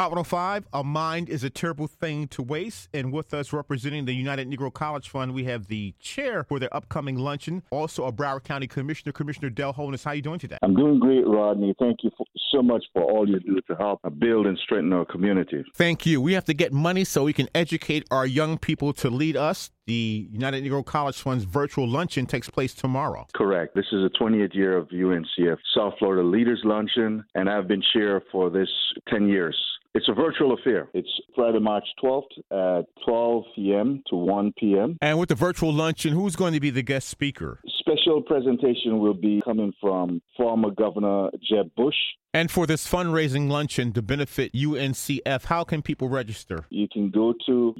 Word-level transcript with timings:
Hot 0.00 0.12
105, 0.12 0.66
a 0.72 0.82
mind 0.82 1.28
is 1.28 1.44
a 1.44 1.50
terrible 1.50 1.86
thing 1.86 2.26
to 2.28 2.42
waste. 2.42 2.88
And 2.94 3.12
with 3.12 3.34
us 3.34 3.52
representing 3.52 4.06
the 4.06 4.14
United 4.14 4.48
Negro 4.50 4.72
College 4.72 5.10
Fund, 5.10 5.34
we 5.34 5.44
have 5.44 5.66
the 5.66 5.92
chair 6.00 6.42
for 6.42 6.58
their 6.58 6.74
upcoming 6.74 7.18
luncheon, 7.18 7.62
also 7.70 8.06
a 8.06 8.10
Broward 8.10 8.44
County 8.44 8.66
Commissioner, 8.66 9.12
Commissioner 9.12 9.50
Dale 9.50 9.74
Holness. 9.74 10.02
How 10.02 10.12
are 10.12 10.14
you 10.14 10.22
doing 10.22 10.38
today? 10.38 10.56
I'm 10.62 10.74
doing 10.74 11.00
great, 11.00 11.26
Rodney. 11.26 11.74
Thank 11.78 11.98
you 12.02 12.10
for, 12.16 12.24
so 12.50 12.62
much 12.62 12.82
for 12.94 13.02
all 13.02 13.28
you 13.28 13.40
do 13.40 13.60
to 13.60 13.74
help 13.76 14.00
build 14.18 14.46
and 14.46 14.56
strengthen 14.64 14.94
our 14.94 15.04
community. 15.04 15.62
Thank 15.74 16.06
you. 16.06 16.22
We 16.22 16.32
have 16.32 16.46
to 16.46 16.54
get 16.54 16.72
money 16.72 17.04
so 17.04 17.24
we 17.24 17.34
can 17.34 17.50
educate 17.54 18.06
our 18.10 18.24
young 18.24 18.56
people 18.56 18.94
to 18.94 19.10
lead 19.10 19.36
us. 19.36 19.70
The 19.86 20.28
United 20.30 20.64
Negro 20.64 20.82
College 20.82 21.20
Fund's 21.20 21.44
virtual 21.44 21.86
luncheon 21.86 22.24
takes 22.24 22.48
place 22.48 22.72
tomorrow. 22.72 23.26
Correct. 23.34 23.74
This 23.74 23.86
is 23.92 24.02
the 24.02 24.10
20th 24.18 24.54
year 24.54 24.78
of 24.78 24.88
UNCF 24.88 25.58
South 25.76 25.94
Florida 25.98 26.26
Leaders 26.26 26.62
Luncheon, 26.64 27.22
and 27.34 27.50
I've 27.50 27.68
been 27.68 27.82
chair 27.92 28.22
for 28.32 28.48
this 28.48 28.68
10 29.10 29.28
years. 29.28 29.54
It's 30.00 30.08
a 30.08 30.14
virtual 30.14 30.54
affair. 30.54 30.88
It's 30.94 31.10
Friday, 31.34 31.58
March 31.58 31.84
12th 32.02 32.22
at 32.50 32.86
12 33.04 33.44
p.m. 33.54 34.02
to 34.08 34.16
1 34.16 34.54
p.m. 34.58 34.96
And 35.02 35.18
with 35.18 35.28
the 35.28 35.34
virtual 35.34 35.74
luncheon, 35.74 36.14
who's 36.14 36.36
going 36.36 36.54
to 36.54 36.60
be 36.60 36.70
the 36.70 36.80
guest 36.80 37.10
speaker? 37.10 37.60
Special 37.80 38.22
presentation 38.22 38.98
will 38.98 39.12
be 39.12 39.42
coming 39.44 39.74
from 39.78 40.22
former 40.38 40.70
Governor 40.70 41.28
Jeb 41.46 41.74
Bush. 41.76 41.96
And 42.32 42.50
for 42.50 42.66
this 42.66 42.90
fundraising 42.90 43.50
luncheon 43.50 43.92
to 43.92 44.00
benefit 44.00 44.54
UNCF, 44.54 45.44
how 45.44 45.64
can 45.64 45.82
people 45.82 46.08
register? 46.08 46.64
You 46.70 46.88
can 46.90 47.10
go 47.10 47.34
to 47.44 47.74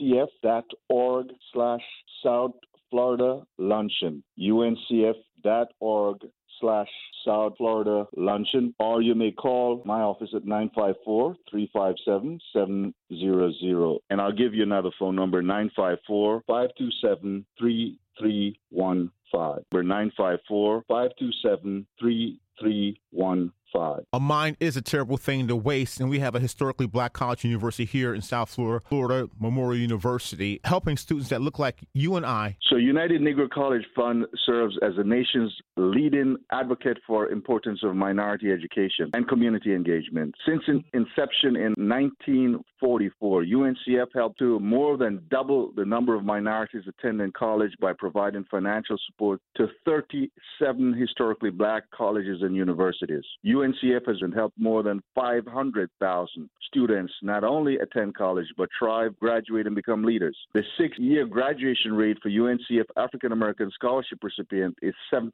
uncf.org 0.00 1.26
slash 1.52 1.82
South 2.24 2.52
Florida 2.88 3.42
Luncheon, 3.58 4.22
uncf.org 5.44 6.20
slash 6.60 6.88
South 7.26 7.54
Florida 7.56 8.06
Luncheon, 8.16 8.74
or 8.78 9.02
you 9.02 9.14
may 9.14 9.32
call 9.32 9.82
my 9.84 10.00
office 10.00 10.30
at 10.34 10.44
954 10.44 11.36
357 11.50 12.40
700. 12.52 13.98
And 14.10 14.20
I'll 14.20 14.32
give 14.32 14.54
you 14.54 14.62
another 14.62 14.90
phone 14.98 15.16
number 15.16 15.42
954 15.42 16.42
527 16.46 17.46
3315. 17.58 19.64
We're 19.72 19.82
954 19.82 20.84
527 20.88 21.86
3315 22.00 23.52
five. 23.72 24.04
A 24.12 24.20
mind 24.20 24.56
is 24.60 24.76
a 24.76 24.82
terrible 24.82 25.16
thing 25.16 25.48
to 25.48 25.56
waste, 25.56 26.00
and 26.00 26.08
we 26.08 26.18
have 26.20 26.34
a 26.34 26.40
historically 26.40 26.86
black 26.86 27.12
college 27.12 27.44
university 27.44 27.84
here 27.84 28.14
in 28.14 28.22
South 28.22 28.50
Florida, 28.50 28.84
Florida 28.88 29.28
Memorial 29.38 29.80
University, 29.80 30.60
helping 30.64 30.96
students 30.96 31.30
that 31.30 31.40
look 31.40 31.58
like 31.58 31.80
you 31.92 32.16
and 32.16 32.26
I. 32.26 32.56
So, 32.68 32.76
United 32.76 33.20
Negro 33.20 33.48
College 33.48 33.84
Fund 33.94 34.26
serves 34.46 34.76
as 34.82 34.92
the 34.96 35.04
nation's 35.04 35.54
leading 35.76 36.36
advocate 36.50 36.98
for 37.06 37.28
importance 37.28 37.80
of 37.82 37.94
minority 37.94 38.50
education 38.50 39.10
and 39.14 39.28
community 39.28 39.74
engagement. 39.74 40.34
Since 40.46 40.62
inception 40.92 41.56
in 41.56 41.74
1944, 41.76 43.44
UNCF 43.44 44.06
helped 44.14 44.38
to 44.38 44.58
more 44.60 44.96
than 44.96 45.22
double 45.30 45.72
the 45.76 45.84
number 45.84 46.14
of 46.14 46.24
minorities 46.24 46.84
attending 46.86 47.32
college 47.32 47.72
by 47.80 47.92
providing 47.92 48.44
financial 48.50 48.96
support 49.06 49.40
to 49.56 49.68
37 49.84 50.94
historically 50.98 51.50
black 51.50 51.84
colleges 51.90 52.42
and 52.42 52.54
universities. 52.54 53.24
UNCF 53.62 54.06
has 54.06 54.16
helped 54.34 54.58
more 54.58 54.82
than 54.82 55.00
500,000 55.14 56.50
students 56.66 57.12
not 57.22 57.44
only 57.44 57.76
attend 57.78 58.14
college, 58.16 58.46
but 58.56 58.68
thrive, 58.78 59.18
graduate, 59.18 59.66
and 59.66 59.76
become 59.76 60.02
leaders. 60.02 60.36
The 60.54 60.62
six 60.78 60.98
year 60.98 61.26
graduation 61.26 61.92
rate 61.92 62.18
for 62.22 62.30
UNCF 62.30 62.84
African 62.96 63.32
American 63.32 63.70
scholarship 63.74 64.18
recipient 64.22 64.76
is 64.82 64.94
70%. 65.12 65.32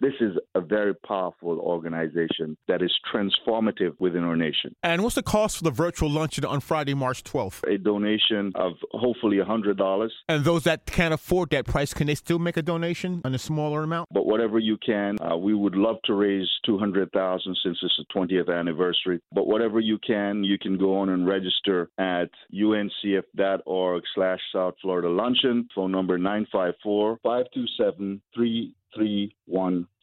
This 0.00 0.12
is 0.20 0.36
a 0.54 0.60
very 0.60 0.94
powerful 0.94 1.58
organization 1.60 2.56
that 2.68 2.82
is 2.82 2.92
transformative 3.12 3.94
within 3.98 4.22
our 4.22 4.36
nation. 4.36 4.74
And 4.82 5.02
what's 5.02 5.14
the 5.14 5.22
cost 5.22 5.58
for 5.58 5.64
the 5.64 5.70
virtual 5.70 6.10
luncheon 6.10 6.44
on 6.44 6.60
Friday, 6.60 6.94
March 6.94 7.24
12th? 7.24 7.62
A 7.72 7.78
donation 7.78 8.52
of 8.54 8.72
hopefully 8.92 9.38
$100. 9.38 10.08
And 10.28 10.44
those 10.44 10.64
that 10.64 10.86
can't 10.86 11.14
afford 11.14 11.50
that 11.50 11.66
price, 11.66 11.94
can 11.94 12.06
they 12.06 12.14
still 12.14 12.38
make 12.38 12.56
a 12.56 12.62
donation 12.62 13.22
on 13.24 13.34
a 13.34 13.38
smaller 13.38 13.82
amount? 13.82 14.08
But 14.12 14.26
whatever 14.26 14.58
you 14.58 14.76
can, 14.84 15.16
uh, 15.20 15.36
we 15.36 15.54
would 15.54 15.74
love 15.74 15.96
to 16.04 16.14
raise 16.14 16.48
200,000 16.64 17.55
since 17.62 17.78
it's 17.82 17.96
the 17.98 18.04
20th 18.14 18.54
anniversary. 18.54 19.20
But 19.32 19.46
whatever 19.46 19.80
you 19.80 19.98
can, 19.98 20.44
you 20.44 20.58
can 20.58 20.78
go 20.78 20.98
on 20.98 21.08
and 21.10 21.26
register 21.26 21.90
at 21.98 22.30
uncf.org 22.54 24.02
slash 24.14 24.40
South 24.52 24.74
Florida 24.82 25.08
Luncheon, 25.08 25.68
phone 25.74 25.92
number 25.92 26.18
954 26.18 27.18
527 27.22 28.22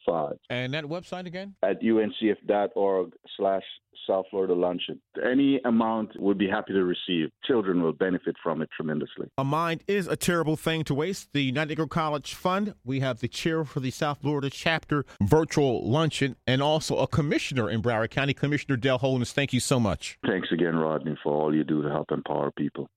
3315. 0.04 0.38
And 0.50 0.74
that 0.74 0.84
website 0.84 1.26
again? 1.26 1.54
At 1.62 1.82
uncf.org 1.82 3.12
slash 3.36 3.62
South 4.06 4.26
Florida 4.30 4.54
Luncheon. 4.54 5.00
Any 5.24 5.60
amount 5.64 6.18
would 6.20 6.38
be 6.38 6.48
happy 6.48 6.72
to 6.72 6.84
receive. 6.84 7.30
Children 7.44 7.82
will 7.82 7.92
benefit 7.92 8.36
from 8.42 8.62
it 8.62 8.68
tremendously. 8.76 9.28
A 9.38 9.44
mind 9.44 9.82
is 9.86 10.06
a 10.06 10.16
terrible 10.16 10.56
thing 10.56 10.84
to 10.84 10.94
waste. 10.94 11.32
The 11.32 11.42
United 11.42 11.78
Negro 11.78 11.88
College 11.88 12.34
Fund, 12.34 12.74
we 12.84 13.00
have 13.00 13.20
the 13.20 13.28
chair 13.28 13.64
for 13.64 13.80
the 13.80 13.90
South 13.90 14.18
Florida 14.20 14.50
chapter 14.50 15.04
virtual 15.22 15.88
luncheon 15.88 16.36
and 16.46 16.62
also 16.62 16.96
a 16.98 17.06
commissioner 17.06 17.70
in 17.70 17.82
Broward 17.82 18.10
County, 18.10 18.34
Commissioner 18.34 18.76
Dale 18.76 18.98
Holness. 18.98 19.32
Thank 19.32 19.52
you 19.52 19.60
so 19.60 19.80
much. 19.80 20.18
Thanks 20.26 20.48
again, 20.52 20.76
Rodney, 20.76 21.16
for 21.22 21.32
all 21.32 21.54
you 21.54 21.64
do 21.64 21.82
to 21.82 21.88
help 21.88 22.10
empower 22.10 22.50
people. 22.50 22.88